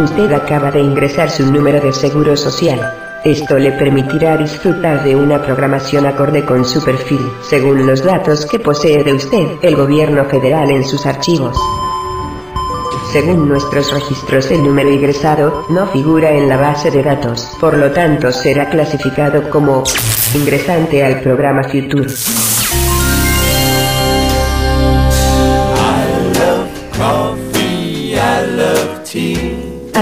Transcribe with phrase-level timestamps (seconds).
[0.00, 2.80] Usted acaba de ingresar su número de seguro social.
[3.22, 8.58] Esto le permitirá disfrutar de una programación acorde con su perfil, según los datos que
[8.58, 11.58] posee de usted el gobierno federal en sus archivos.
[13.12, 17.90] Según nuestros registros el número ingresado no figura en la base de datos, por lo
[17.90, 19.84] tanto será clasificado como
[20.34, 22.08] ingresante al programa Future.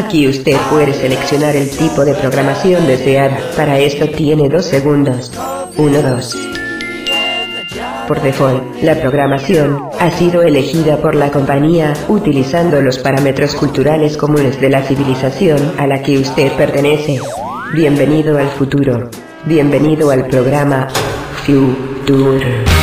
[0.09, 3.39] Aquí usted puede seleccionar el tipo de programación deseada.
[3.55, 5.31] Para esto tiene dos segundos.
[5.77, 6.37] 1, 2.
[8.09, 14.59] Por default, la programación ha sido elegida por la compañía utilizando los parámetros culturales comunes
[14.59, 17.21] de la civilización a la que usted pertenece.
[17.75, 19.11] Bienvenido al futuro.
[19.45, 20.89] Bienvenido al programa
[21.45, 22.78] Future.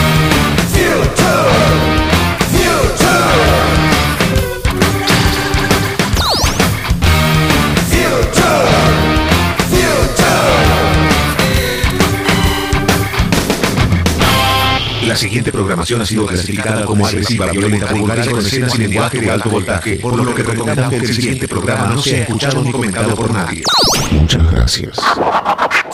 [15.16, 19.22] La siguiente programación ha sido clasificada como agresiva, violenta, vulgar y con escenas y lenguaje
[19.22, 22.70] de alto voltaje, por lo que recomendamos que el siguiente programa no sea escuchado ni
[22.70, 23.64] comentado por nadie.
[24.12, 24.98] Muchas gracias.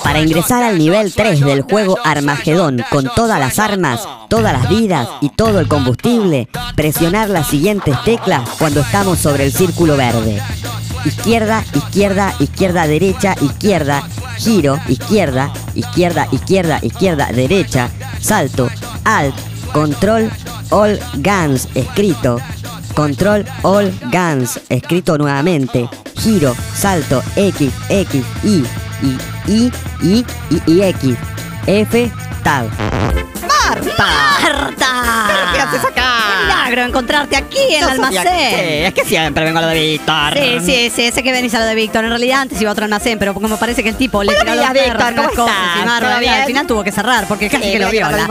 [0.03, 5.07] Para ingresar al nivel 3 del juego Armagedón con todas las armas, todas las vidas
[5.21, 10.41] y todo el combustible, presionar las siguientes teclas cuando estamos sobre el círculo verde.
[11.05, 14.01] Izquierda, izquierda, izquierda, derecha, izquierda,
[14.39, 18.67] giro, izquierda, izquierda, izquierda, izquierda, derecha, salto,
[19.05, 19.35] alt,
[19.73, 20.29] control,
[20.71, 22.39] all guns, escrito,
[22.95, 28.63] control, all guns, escrito nuevamente, giro, salto, X, X, Y,
[29.01, 31.17] Y, Y, Y, Y, y X,
[31.67, 32.11] F,
[32.43, 32.69] tab.
[33.47, 34.05] ¡Marta!
[34.41, 35.40] ¡Marta!
[35.51, 36.03] ¿Pero qué haces acá?
[36.37, 38.23] ¡Qué milagro encontrarte aquí en el almacén!
[38.23, 40.33] que- Es que siempre vengo a lo de Víctor.
[40.33, 42.03] Sí, sí, sí, sé que venís a lo de Víctor.
[42.03, 44.55] En realidad antes iba a otro almacén, pero como parece que el tipo le tiró
[44.55, 47.71] los Víctor, ¿cómo cosas y más, ¿Todo al final tuvo que cerrar porque casi Sí,
[47.73, 48.27] que lo viola.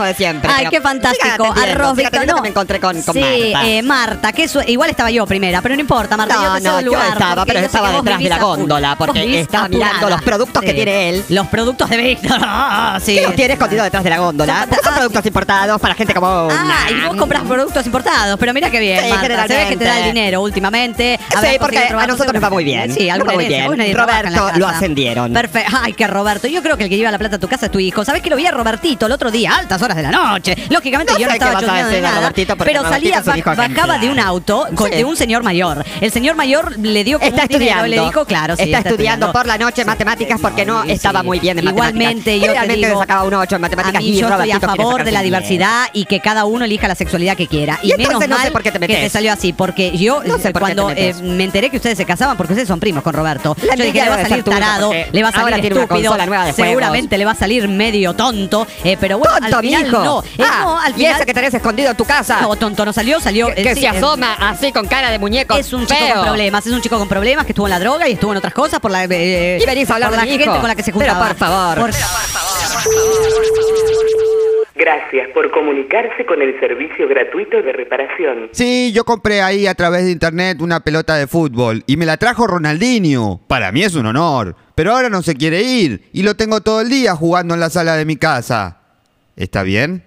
[0.49, 1.45] Ay, qué fantástico.
[1.61, 2.41] Arroz, Víctor, no.
[2.41, 3.19] me encontré con- con sí,
[3.53, 3.67] Marta.
[3.67, 6.35] eh, Marta, que igual estaba yo primera, pero no importa, Marta.
[6.35, 9.39] yo No, cedo no, yo lugar estaba, pero yo estaba detrás de la góndola, porque
[9.39, 11.25] estaba mirando los productos que tiene él.
[11.29, 12.39] Los productos de Víctor.
[13.01, 13.15] Sí.
[13.15, 14.67] ¿Qué los tiene escondido detrás de la góndola?
[14.83, 19.03] Son- productos importados para gente como Ah, vos compras productos importados, pero mira qué bien,
[19.03, 19.47] Sí, Marta.
[19.47, 21.19] Se ve que te da el dinero últimamente.
[21.29, 22.93] Sí, Habrás porque a nosotros nos va muy bien.
[22.93, 23.95] Sí, va muy bien.
[23.95, 25.33] Roberto lo ascendieron.
[25.33, 25.77] Perfecto.
[25.81, 26.47] Ay, que Roberto.
[26.47, 28.03] Yo creo que el que lleva la plata a tu casa es tu hijo.
[28.05, 30.55] ¿Sabés que lo vi a Robertito el otro día, a altas horas de la noche?
[30.69, 32.33] Lógicamente No yo no estaba vas a chusmeando de nada.
[32.65, 35.83] Pero salía, bajaba de un auto con- de un señor mayor.
[35.99, 37.87] El señor mayor le dio como Está un estudiando.
[37.87, 41.57] le dijo, claro, sí, está, estudiando por la noche matemáticas porque no estaba muy bien
[41.59, 41.91] en matemáticas.
[41.95, 44.59] Igualmente, yo te digo, sacaba un 8 en A matemáticas mí y yo estoy a
[44.59, 45.31] favor de la un 10.
[45.31, 47.79] diversidad y que cada uno elija la sexualidad que quiera.
[47.81, 48.99] Y, Y menos no sé por qué te que metes.
[49.03, 51.19] te salió así, porque yo No sé por qué te cuando metes.
[51.19, 53.83] eh, me enteré que ustedes se casaban, porque ustedes son primos con Roberto, La yo
[53.83, 56.15] dije, envidia le va a salir tarado, le va a salir estúpido,
[56.55, 60.03] seguramente le va a salir medio tonto, eh, pero bueno, Tonto, al final mijo.
[60.03, 60.23] no.
[60.23, 61.15] Eh, Ah, no, al y final...
[61.15, 62.41] ese que tenés escondido en tu casa.
[62.41, 63.47] No, tonto no salió, salió...
[63.47, 65.55] que que sí, se asoma así con cara de muñeco.
[65.55, 68.07] es un chico con problemas, es un chico con problemas que estuvo en la droga
[68.09, 70.45] y estuvo en otras cosas por la, Y venís a hablar por de la gente
[70.45, 71.27] con la que se Pero, juntaba.
[71.29, 71.77] por favor.
[71.79, 71.91] Por-
[74.81, 78.49] Gracias por comunicarse con el servicio gratuito de reparación.
[78.51, 82.17] Sí, yo compré ahí a través de internet una pelota de fútbol y me la
[82.17, 83.41] trajo Ronaldinho.
[83.47, 86.81] Para mí es un honor, pero ahora no se quiere ir y lo tengo todo
[86.81, 88.79] el día jugando en la sala de mi casa.
[89.35, 90.03] ¿Está bien?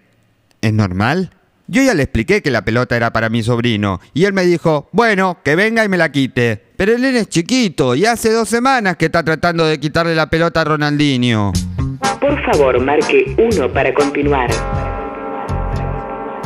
[0.61, 1.31] ¿Es normal?
[1.69, 4.89] Yo ya le expliqué que la pelota era para mi sobrino y él me dijo,
[4.91, 6.61] bueno, que venga y me la quite.
[6.77, 10.63] Pero nene es chiquito y hace dos semanas que está tratando de quitarle la pelota
[10.63, 11.53] a Ronaldinho.
[12.25, 14.49] Por favor, marque 1 para continuar.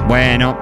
[0.08, 0.60] Bueno,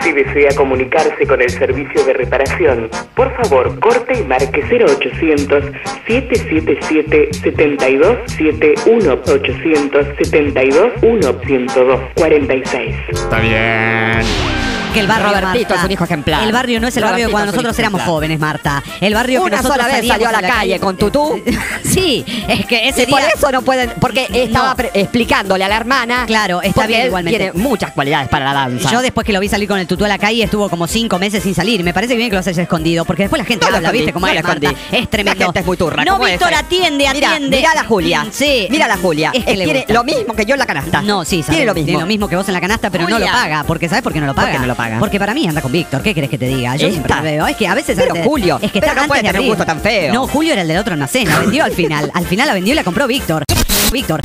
[0.00, 5.64] Si desea comunicarse con el servicio de reparación, por favor, corte y marque 0800
[6.08, 12.96] 777 7271 872 102 46.
[13.12, 14.53] está bien.
[14.94, 16.42] Que el barrio, Robertito es un hijo ejemplar.
[16.44, 18.82] El barrio no es el barrio Robertito cuando nosotros éramos jóvenes, Marta.
[19.00, 21.42] El barrio que Una nosotros sola vez salió a la calle con tutú.
[21.84, 23.28] sí, es que ese Y por día...
[23.36, 26.24] eso no pueden, porque estaba pre- explicándole a la hermana.
[26.26, 27.38] Claro, está porque bien él igualmente.
[27.38, 28.90] Tiene muchas cualidades para la danza.
[28.90, 31.18] Yo después que lo vi salir con el tutú a la calle estuvo como cinco
[31.18, 31.82] meses sin salir.
[31.82, 33.98] Me parece bien que lo hayas escondido, porque después la gente No lo habla, escondí,
[33.98, 34.12] ¿viste?
[34.12, 34.66] Como no lo escondí.
[34.92, 35.38] Es tremendo.
[35.40, 36.04] La gente es muy turra.
[36.04, 36.32] No, ¿cómo es?
[36.38, 37.56] Víctor, atiende, Mira, atiende.
[37.56, 38.26] Mira a la Julia.
[38.30, 38.68] Sí.
[38.70, 39.30] Mira a la Julia.
[39.34, 39.92] Es que le tiene gusta.
[39.94, 41.02] lo mismo que yo en la canasta.
[41.02, 41.54] No, sí, mismo.
[41.84, 43.32] Tiene lo mismo que vos en la canasta, pero no lo Julia.
[43.32, 43.64] paga.
[43.64, 44.58] Porque ¿sabes por qué no lo ¿Por paga?
[44.58, 44.98] no lo paga?
[45.00, 46.02] Porque para mí anda con Víctor.
[46.02, 46.76] ¿Qué querés que te diga?
[46.76, 47.16] Yo siempre Esta.
[47.16, 47.46] lo veo.
[47.46, 47.96] Es que a veces.
[47.96, 49.50] Pero antes- Julio, Es que pero está no puede tener un abrir.
[49.50, 50.12] gusto tan feo.
[50.14, 51.28] No, Julio era el del otro almacén.
[51.28, 52.10] La vendió al final.
[52.14, 53.44] Al final la vendió y la compró Víctor.
[53.92, 54.22] Víctor.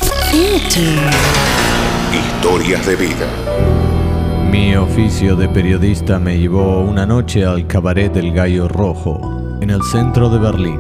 [2.14, 3.28] Historias de vida.
[4.52, 9.20] Mi oficio de periodista me llevó una noche al cabaret del Gallo Rojo,
[9.62, 10.80] en en el centro de Berlín.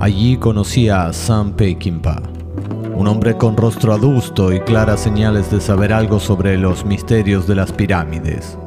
[0.00, 2.20] Allí conocí a Sam Peckinpah,
[2.94, 7.54] un hombre con rostro adusto y claras señales de saber algo sobre los misterios de
[7.54, 8.58] las pirámides.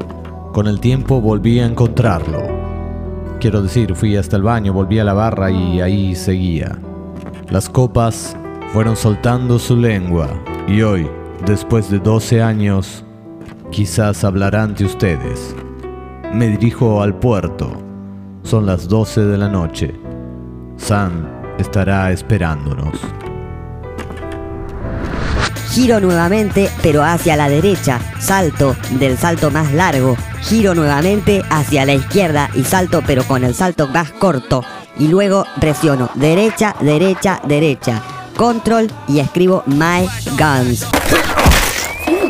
[0.56, 2.42] Con el tiempo volví a encontrarlo.
[3.42, 6.80] Quiero decir, fui hasta el baño, volví a la barra y ahí seguía.
[7.50, 8.38] Las copas
[8.72, 10.30] fueron soltando su lengua
[10.66, 11.10] y hoy,
[11.46, 13.04] después de 12 años,
[13.70, 15.54] quizás hablará ante ustedes.
[16.34, 17.70] Me dirijo al puerto.
[18.44, 19.94] Son las 12 de la noche.
[20.78, 21.28] Sam
[21.60, 22.98] estará esperándonos.
[25.76, 28.00] Giro nuevamente, pero hacia la derecha.
[28.18, 30.16] Salto del salto más largo.
[30.44, 34.64] Giro nuevamente hacia la izquierda y salto, pero con el salto más corto.
[34.98, 38.02] Y luego presiono derecha, derecha, derecha.
[38.38, 40.08] Control y escribo My
[40.38, 40.86] Guns.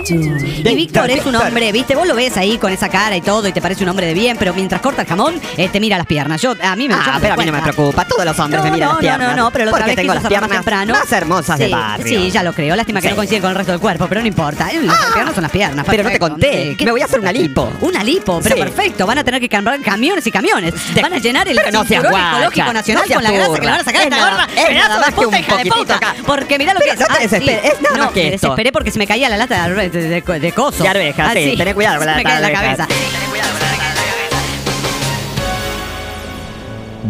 [0.10, 1.96] Y Víctor es un hombre, ¿viste?
[1.96, 4.14] Vos lo ves ahí con esa cara y todo y te parece un hombre de
[4.14, 6.42] bien, pero mientras corta el jamón, eh, te mira las piernas.
[6.42, 8.06] Yo, a mí me Ah, pero a mí no me preocupa.
[8.06, 9.30] Todos los hombres No, me miran no, las piernas.
[9.30, 10.94] No, no, no, pero otra porque tengo las piernas temprano.
[10.94, 12.20] más hermosas sí, de barrio.
[12.22, 12.76] Sí, ya lo creo.
[12.76, 13.12] Lástima que Sí.
[13.12, 14.70] no coincide con el resto del cuerpo, pero no importa.
[14.72, 15.86] Eh, Las piernas son las piernas.
[15.90, 16.72] Pero no te conté.
[16.72, 17.72] Eh, ¿qué- Me voy a hacer una lipo.
[17.82, 18.62] Una lipo, pero Sí.
[18.62, 19.06] perfecto.
[19.08, 20.74] Van a tener que comprar camiones y camiones.
[21.02, 23.84] Van a llenar el Pero cinturón ecológico nacional con la grasa que le van a
[23.84, 24.48] sacar Es esta gorra.
[24.56, 25.96] es Pedazo de puta, hija de puta.
[25.96, 26.16] acá.
[26.26, 28.48] Porque mirá lo que Ah, es nada No, más que me esto.
[28.48, 30.84] desesperé porque se me caía la lata de, de, de, de coso.
[30.84, 32.88] De arvejas, sí, tené cuidado con la me lata cae en la cabeza.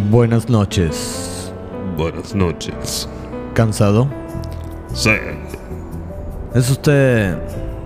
[0.10, 1.52] Buenas noches.
[1.98, 3.08] Buenas noches.
[3.54, 4.10] ¿Cansado?
[4.94, 5.12] Sí.
[6.54, 7.38] ¿Es usted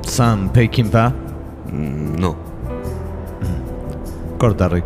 [0.02, 1.10] Sam Peckinpah?
[1.72, 2.36] Mm, No.
[4.38, 4.86] Corta, Rick.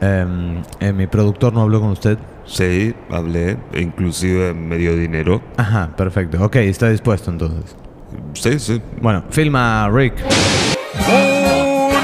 [0.00, 2.18] Em, eh, ¿Mi productor no habló con usted?
[2.44, 3.56] Sí, hablé.
[3.74, 5.40] Inclusive me dio dinero.
[5.56, 6.42] Ajá, perfecto.
[6.44, 7.76] Ok, está dispuesto entonces.
[8.32, 8.80] Sí, sì.
[9.00, 11.33] Bueno, filma Rick.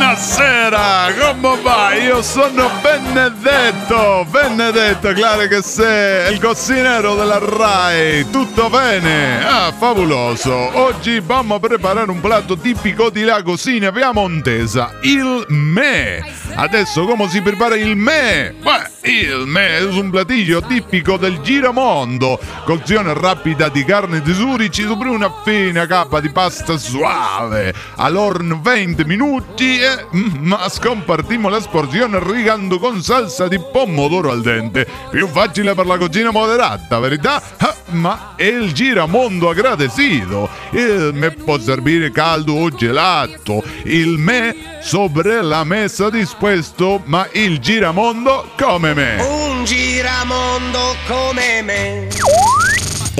[0.01, 1.93] Buonasera, come va?
[1.93, 9.45] Io sono Benedetto, Benedetto, claro che sei il cocinero della RAI, tutto bene?
[9.45, 16.25] Ah, favoloso, oggi vamo a preparare un piatto tipico di la cucina piemontesa, il me.
[16.55, 18.55] Adesso come si prepara il me?
[18.59, 24.83] Beh, il me è un platillo tipico del giramondo, cozione rapida di carne di surici
[24.83, 31.61] sopra una fina cappa di pasta suave, all'orno 20 minuti e mm, ma scompartimo la
[31.61, 34.87] sporzione rigando con salsa di pomodoro al dente.
[35.11, 37.43] Più facile per la cucina moderata, verità?
[37.59, 40.49] Ah, ma è il giramondo agradecido.
[40.71, 43.63] Il me può servire caldo o gelato.
[43.85, 49.17] Il me sopra la mesa dispuesto, ma il giramondo come me.
[49.21, 52.70] Un giramondo come me.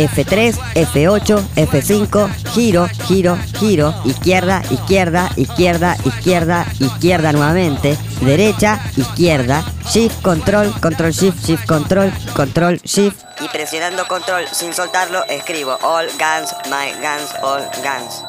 [0.09, 10.23] F3, F8, F5, giro, giro, giro, izquierda, izquierda, izquierda, izquierda, izquierda nuevamente, derecha, izquierda, shift,
[10.23, 13.23] control, control shift, shift, control, control shift.
[13.41, 18.23] Y presionando control sin soltarlo, escribo all guns, my guns, all guns.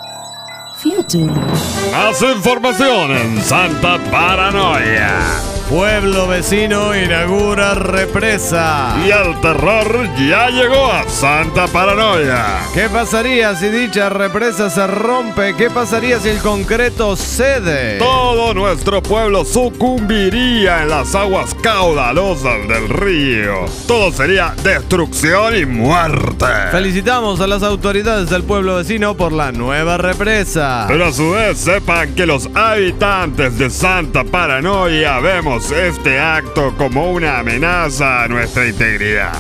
[1.92, 5.51] Más información en Santa Paranoia.
[5.72, 8.94] Pueblo vecino inaugura represa.
[9.08, 12.46] Y el terror ya llegó a Santa Paranoia.
[12.74, 15.56] ¿Qué pasaría si dicha represa se rompe?
[15.56, 18.00] ¿Qué pasaría si el concreto cede?
[18.00, 23.64] Todo nuestro pueblo sucumbiría en las aguas caudalosas del río.
[23.88, 26.48] Todo sería destrucción y muerte.
[26.72, 30.84] Felicitamos a las autoridades del pueblo vecino por la nueva represa.
[30.90, 37.12] Pero a su vez sepan que los habitantes de Santa Paranoia vemos este acto como
[37.12, 39.32] una amenaza a nuestra integridad.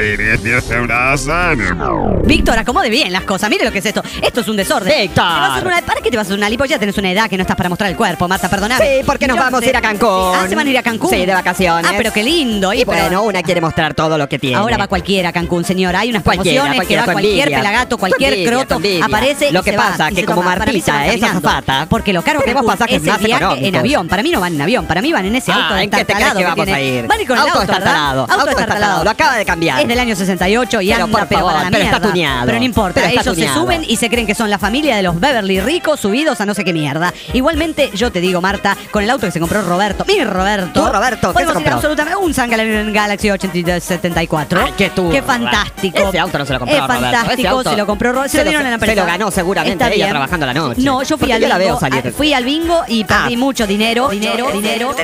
[0.00, 1.74] Y una hazaña.
[2.24, 3.50] Víctor, acomode bien las cosas.
[3.50, 4.02] Mire lo que es esto.
[4.22, 4.92] Esto es un desorden.
[5.00, 5.24] Víctor.
[5.24, 6.64] Te vas a hacer una- ¿Para qué te vas a hacer una lipo?
[6.64, 8.84] Ya tenés una edad que no estás para mostrar el cuerpo, Marta, perdóname.
[8.84, 10.08] Sí, porque nos Yo vamos sé- a ir a Cancún.
[10.36, 11.10] Ah, ¿se van a ir a Cancún?
[11.10, 11.90] Sí, de vacaciones.
[11.90, 12.72] Ah, pero qué lindo.
[12.72, 14.56] Y pero- bueno, una quiere mostrar todo lo que tiene.
[14.56, 16.00] Ahora va cualquiera a Cancún, señora.
[16.00, 17.58] Hay unas Cualquiera, promociones cualquiera, que va con cualquier envidia.
[17.58, 19.04] pelagato, cualquier Con envidia, croto, con envidia.
[19.06, 20.92] aparece Lo y que se pasa y que se como toma- para mí se Martita
[20.92, 21.48] van es caminando.
[21.48, 24.08] azafata, Porque lo caro que tenemos pasajes es el más viaje en avión.
[24.08, 26.12] Para mí no van en avión, para mí van en ese auto ¿en qué te
[26.14, 27.06] crees que a ir?
[27.06, 27.60] Van con el Auto auto,
[28.32, 29.80] auto destartalado, lo acaba de cambiar.
[29.80, 32.46] Es del año 68 y Pero, anda por pero favor, para la pero está tuneado.
[32.46, 35.02] Pero no importa, Pero ellos se suben y se creen que son la familia de
[35.02, 37.12] los Beverly ricos subidos a no sé qué mierda.
[37.32, 40.82] Igualmente, yo te digo, Marta, con el auto que se compró Roberto, mi Roberto.
[40.84, 41.28] ¿Tu Roberto?
[41.28, 41.74] ¿Qué podemos se ir compró?
[41.74, 44.62] absolutamente un Samsung Galaxy 8274.
[44.66, 45.12] Ay, qué turra.
[45.12, 46.08] Qué fantástico.
[46.08, 47.02] Ese auto no se lo compró Es Roberto.
[47.10, 48.30] Fantástico, auto se lo compró Roberto.
[48.32, 49.00] Se, se lo dieron en la se empresa.
[49.00, 50.80] lo ganó seguramente ella trabajando la noche.
[50.82, 51.78] No, yo fui al bingo.
[52.16, 53.38] Fui al bingo y perdí Ah.
[53.38, 54.94] mucho dinero, dinero, dinero.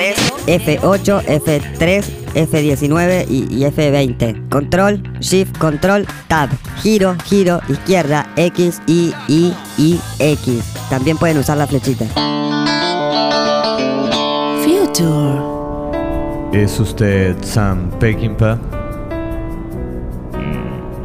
[0.46, 4.48] F8, F3, F19 y, y F20.
[4.48, 6.50] Control, Shift, Control, Tab.
[6.82, 10.74] Giro, giro, izquierda, X, Y, Y, Y, X.
[10.90, 12.06] También pueden usar la flechita.
[16.52, 18.58] ¿Es usted Sam Peckinpah?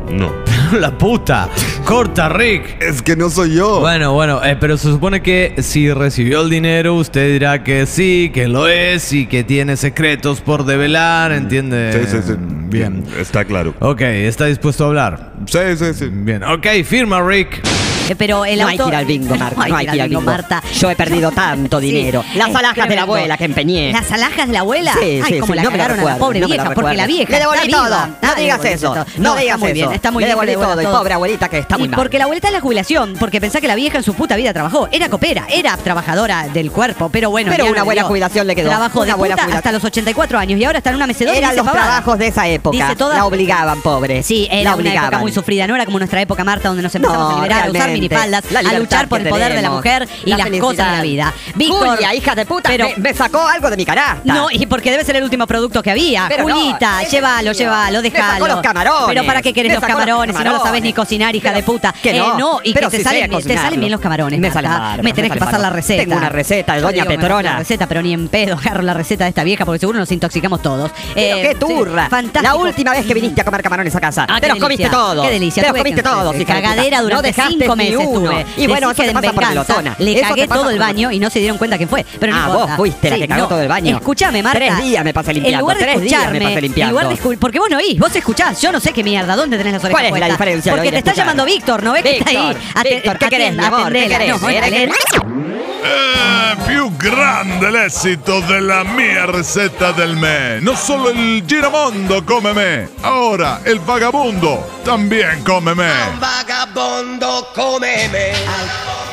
[0.10, 0.32] No.
[0.80, 1.50] ¡La puta!
[1.92, 2.82] ¡Corta, Rick!
[2.82, 3.82] Es que no soy yo.
[3.82, 8.32] Bueno, bueno, eh, pero se supone que si recibió el dinero, usted dirá que sí,
[8.34, 11.92] que lo es y que tiene secretos por develar, ¿entiende?
[11.92, 12.34] Sí, sí, sí.
[12.40, 13.04] Bien.
[13.20, 13.74] Está claro.
[13.82, 15.34] Ok, ¿está dispuesto a hablar?
[15.48, 16.08] Sí, sí, sí.
[16.10, 16.44] Bien.
[16.46, 17.62] Ok, firma, Rick.
[18.10, 19.56] Eh, Pero el No hay que ir al bingo, Marta.
[19.68, 20.22] No hay que ir al bingo.
[20.22, 20.64] Marta.
[20.74, 21.92] Yo he perdido tanto Sí.
[21.92, 22.24] dinero.
[22.36, 23.92] Las alhajas de la abuela que empeñé.
[23.94, 24.94] ¿Las alhajas de la abuela?
[24.94, 27.08] Sí, Ay, sí, cómo sí, la no cagaron a la pobre no vieja, porque la
[27.08, 27.86] vieja Le devolví está todo.
[27.86, 28.10] viva.
[28.22, 28.94] No digas eso.
[28.94, 29.06] todo.
[29.18, 29.74] No digas eso.
[29.74, 30.40] bien, está muy Le bien.
[30.40, 30.82] devolví todo.
[30.82, 31.98] Y pobre abuelita que está Y muy mal.
[31.98, 34.54] porque la abuelita es la jubilación, porque pensá que la vieja en su puta vida
[34.54, 34.88] trabajó.
[34.92, 37.52] Era copera, era trabajadora del cuerpo, pero bueno.
[37.52, 38.70] Pero una no buena jubilación le quedó.
[38.70, 41.72] Trabajó de puta hasta los 84 años y ahora está en una mecedora Eran los
[41.72, 42.96] trabajos de esa época.
[43.14, 44.24] La obligaban, pobre.
[44.24, 46.94] Sí, La era una época muy sufrida, no era como nuestra época, Marta, donde nos
[46.96, 47.90] empezamos No, a liberar, a usar.
[48.02, 51.02] Minifaldas, a luchar por el poder de la mujer y la las cosas de la
[51.04, 51.34] vida.
[51.56, 54.34] Víctor, Julia, hija de puta, pero- me, me sacó algo de mi carácter.
[54.34, 56.26] No, y porque debe ser el último producto que había.
[56.28, 58.48] Pero no, Julita, ese llévalo, llévalo, Me sacó déjalo.
[58.48, 59.08] los camarones.
[59.08, 61.64] Pero para qué querés los camarones, si no lo sabes ni cocinar, hija Pero- de
[61.64, 61.94] puta.
[62.02, 62.26] que no.
[62.26, 64.40] Eh, no, y Pero que si te, salen, te salen bien los camarones.
[64.40, 66.04] Me sale bárbaro, Me tenés me que pasar la receta.
[66.04, 67.58] Tengo una receta de doña Petrona.
[67.58, 70.62] receta, pero ni en pedo agarro la receta de esta vieja porque seguro nos intoxicamos
[70.62, 70.92] todos.
[71.14, 72.10] Pero Eh, qué turra.
[72.10, 72.44] fantástico.
[72.44, 74.26] La última vez que viniste a comer camarones a casa.
[74.30, 75.26] Ah, te los comiste todos.
[75.26, 75.64] Qué delicia.
[75.64, 76.54] Te los comiste todos, hija.
[76.62, 78.30] Cagadera No durante cinco ni meses uno.
[78.30, 78.46] tuve.
[78.58, 79.96] Y bueno, Decí eso que te en pasa por venganza glotona.
[80.00, 82.06] Le Eso te cagué pasa todo el baño y no se dieron cuenta quién fue.
[82.20, 82.66] Pero no Ah, importa.
[82.68, 83.96] vos fuiste la que cagó todo el baño.
[83.98, 84.60] Escuchame, Marta.
[84.60, 86.90] Tres días me pasé limpiando, En lugar de tres días me escucharme, pasé limpiando.
[87.00, 88.62] En lugar de escu- porque vos no oís, vos escuchás.
[88.62, 89.36] Yo no sé qué mierda.
[89.36, 90.38] ¿Dónde tenés las orejas ¿Cuál es la puestas?
[90.38, 91.26] diferencia de Porque oír te está escuchar?
[91.26, 92.38] llamando Víctor, ¿no ves que está ahí?
[92.38, 93.92] Víctor, Ate- Víctor, ¿qué querés, mi amor?
[93.94, 94.18] ¿Qué atendela.
[94.20, 94.96] querés?
[95.24, 95.51] No,
[95.84, 100.60] Eh, più grande l'esito della mia ricetta del me.
[100.60, 105.92] Non solo il giramondo come me, ora il vagabondo también come me.
[106.12, 108.34] Un vagabondo come me.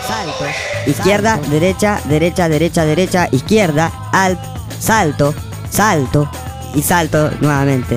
[0.06, 0.44] Salto.
[0.84, 4.38] Izquierda, derecha, derecha, derecha, derecha, izquierda, alt,
[4.78, 5.34] salto,
[5.68, 6.30] salto
[6.75, 7.96] y salto nuevamente.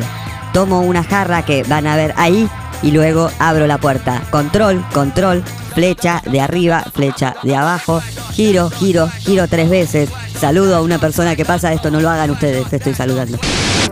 [0.54, 2.50] Tomo una jarra que van a ver ahí
[2.82, 4.22] y luego abro la puerta.
[4.30, 10.10] Control, control, flecha de arriba, flecha de abajo, giro, giro, giro tres veces.
[10.40, 13.38] Saludo a una persona que pasa, esto no lo hagan ustedes, te estoy saludando.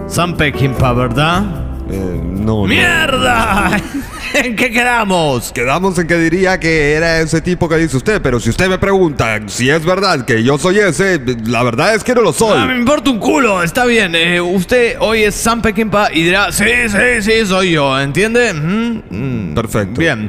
[0.08, 1.43] Sam Peckinpah, ¿verdad?
[1.89, 2.74] Eh, no, no.
[4.33, 5.51] ¿En qué quedamos?
[5.51, 8.77] Quedamos en que diría que era ese tipo que dice usted, pero si usted me
[8.77, 12.57] pregunta si es verdad que yo soy ese, la verdad es que no lo soy.
[12.59, 14.15] Ah, me importa un culo, está bien.
[14.15, 18.53] eh, usted hoy es Sam Peckinpah y dirá, sí, sí, sí, soy yo, ¿entiende?
[18.53, 20.00] Mm, mm, Perfecto.
[20.00, 20.27] Bien.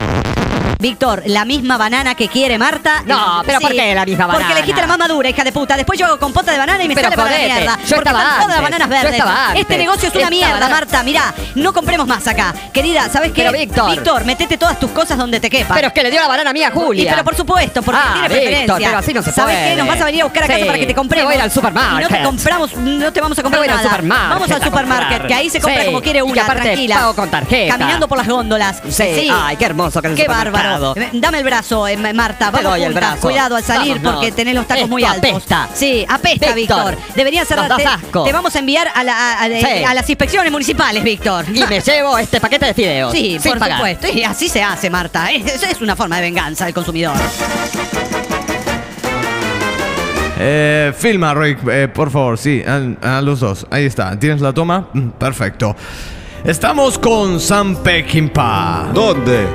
[0.79, 3.03] Víctor, la misma banana que quiere Marta.
[3.07, 4.59] No, pero ¿por qué la misma Porque banana?
[4.59, 5.77] elegiste la más madura, hija de puta.
[5.77, 7.77] Después yo hago compota de banana y me Pero sale para la jodete, mierda.
[7.77, 9.12] yo porque estaba están todas las bananas yo verdes.
[9.12, 9.79] estaba Este antes.
[9.79, 11.03] negocio es una mierda, banana- Marta.
[11.03, 12.55] Mirá, no compremos más acá.
[12.73, 13.43] Querida, ¿sabes qué?
[13.43, 13.91] Pero, Víctor.
[13.91, 15.75] Víctor, metete todas tus cosas donde te quepan.
[15.77, 17.11] Pero es que le dio la banana mía a Y Julia.
[17.12, 18.89] pero por supuesto, porque Ah, tiene Víctor, preferencia.
[18.89, 19.71] pero así no se ¿Sabes puede.
[19.71, 19.77] qué?
[19.77, 21.27] Nos vas a venir a buscar a casa Sí, para que te compremos.
[21.27, 21.99] voy a ir al supermarket.
[21.99, 23.89] Y no te compramos, no te vamos a comprar voy al nada.
[23.91, 26.95] supermarket Vamos al supermarket, que ahí se compra Sí, como quiere y una, tranquila.
[26.97, 27.77] pago con tarjeta.
[27.77, 28.81] Caminando por las góndolas.
[28.89, 30.60] Sí, ay, qué hermoso que Qué bárbaro.
[30.97, 32.47] Eh, Dame el brazo, eh, Marta.
[32.47, 33.11] Te Vamos doy el juntas.
[33.12, 33.21] brazo.
[33.23, 34.14] Cuidado al salir Vámonos.
[34.14, 35.31] porque tenés los tacos Esto muy altos.
[35.31, 35.69] apesta.
[35.75, 37.14] Sí, apesta, Víctor, Víctor.
[37.17, 37.87] Deberían nos das cerrarte.
[38.07, 38.25] asco.
[38.25, 39.85] Te vamos a enviar a, la- a- a- Sí.
[39.87, 41.45] a las inspecciones municipales, Víctor.
[41.52, 43.12] Y me llevo este paquete de fideos.
[43.12, 43.79] Sí, sin por pagar.
[43.79, 44.09] supuesto.
[44.09, 45.31] Y así se hace, Marta.
[45.31, 47.14] Es, es una forma de venganza del consumidor.
[50.43, 53.67] Eh, filma, Rick, eh, por favor, sí, a, a los dos.
[53.71, 54.19] Ahí está.
[54.19, 54.88] ¿Tienes la toma?
[54.95, 55.76] Mm, Perfecto.
[56.45, 58.88] Estamos con Sam Peckinpah.
[58.95, 59.49] ¿Dónde?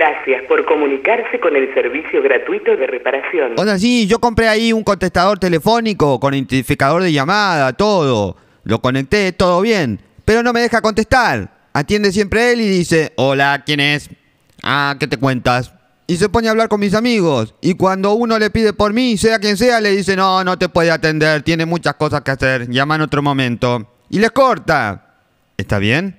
[0.00, 3.52] Gracias por comunicarse con el servicio gratuito de reparación.
[3.58, 8.34] O sea, sí, yo compré ahí un contestador telefónico con identificador de llamada, todo.
[8.64, 10.00] Lo conecté, todo bien.
[10.24, 11.50] Pero no me deja contestar.
[11.74, 14.08] Atiende siempre él y dice, hola, ¿quién es?
[14.62, 15.74] Ah, ¿qué te cuentas?
[16.06, 17.54] Y se pone a hablar con mis amigos.
[17.60, 20.70] Y cuando uno le pide por mí, sea quien sea, le dice, no, no te
[20.70, 23.86] puede atender, tiene muchas cosas que hacer, llama en otro momento.
[24.08, 25.18] Y les corta.
[25.58, 26.18] ¿Está bien?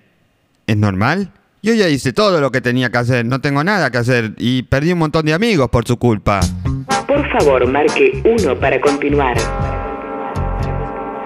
[0.68, 1.32] ¿Es normal?
[1.64, 4.64] Yo ya hice todo lo que tenía que hacer, no tengo nada que hacer y
[4.64, 6.40] perdí un montón de amigos por su culpa.
[7.08, 9.38] Por favor, marque 1 para continuar.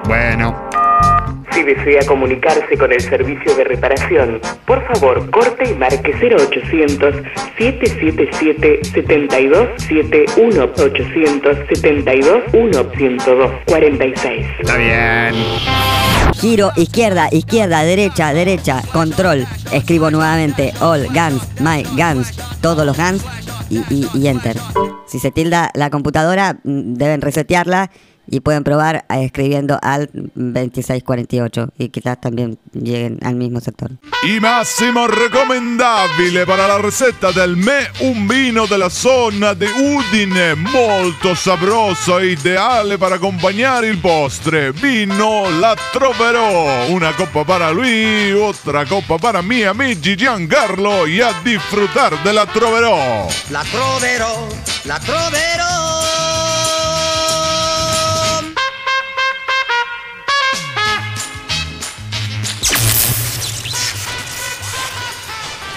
[0.06, 0.70] Bueno,
[1.51, 7.15] Si desea comunicarse con el servicio de reparación, por favor, corte y marque 0800
[7.58, 14.46] 777 7271 872 102 46.
[14.60, 15.34] está bien.
[16.46, 19.48] Giro, izquierda, izquierda, derecha, derecha, control.
[19.72, 23.24] Escribo nuevamente all guns, my guns, todos los guns
[23.72, 24.56] y, y- enter.
[25.08, 27.90] Si se tilda la computadora, mm, deben resetearla
[28.27, 33.91] Y pueden probar eh, escribiendo al 2648 y quizás también lleguen al mismo sector.
[34.24, 41.36] I massimo recomendabile per la ricetta del me un vino della zona di Udine, molto
[41.36, 44.72] sabroso e ideale per accompagnare il postre.
[44.72, 51.34] Vino la troverò, una coppa para lui, otra coppa para mi amici Giancarlo e a
[51.44, 53.27] disfrutar de la troverò.
[53.50, 54.48] La troverò,
[54.84, 56.05] la troverò.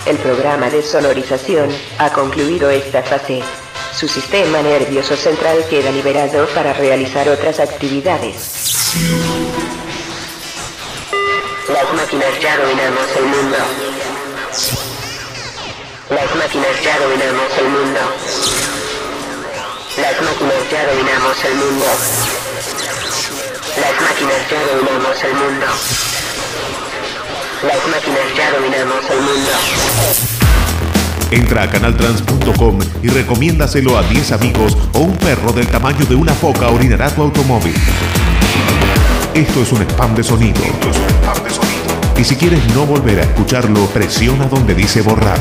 [0.09, 3.43] El programa de sonorización ha concluido esta fase.
[3.95, 8.95] Su sistema nervioso central queda liberado para realizar otras actividades.
[11.69, 13.57] Las máquinas ya dominamos el mundo.
[16.09, 18.01] Las máquinas ya dominamos el mundo.
[19.99, 21.87] Las máquinas ya dominamos el mundo.
[23.77, 26.18] Las máquinas ya dominamos el mundo.
[27.63, 29.51] Las máquinas ya dominamos el mundo.
[31.33, 36.33] Entra a canaltrans.com y recomiéndaselo a 10 amigos o un perro del tamaño de una
[36.35, 37.75] foca orinará tu automóvil.
[39.35, 40.61] Esto es un spam de sonido.
[42.17, 45.39] Y si quieres no volver a escucharlo, presiona donde dice borrar.